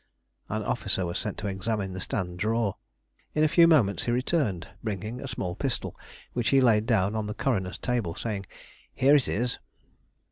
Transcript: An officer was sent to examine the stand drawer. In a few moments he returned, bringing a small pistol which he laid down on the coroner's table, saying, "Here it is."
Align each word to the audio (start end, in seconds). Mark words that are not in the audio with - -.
An 0.49 0.63
officer 0.63 1.05
was 1.05 1.19
sent 1.19 1.37
to 1.37 1.47
examine 1.47 1.93
the 1.93 1.99
stand 1.99 2.39
drawer. 2.39 2.75
In 3.35 3.43
a 3.43 3.47
few 3.47 3.67
moments 3.67 4.05
he 4.05 4.11
returned, 4.11 4.67
bringing 4.83 5.21
a 5.21 5.27
small 5.27 5.55
pistol 5.55 5.95
which 6.33 6.49
he 6.49 6.59
laid 6.59 6.87
down 6.87 7.15
on 7.15 7.27
the 7.27 7.35
coroner's 7.35 7.77
table, 7.77 8.15
saying, 8.15 8.47
"Here 8.95 9.15
it 9.15 9.27
is." 9.27 9.59